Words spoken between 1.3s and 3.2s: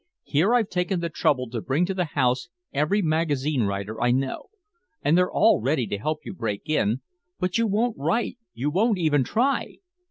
to bring to the house every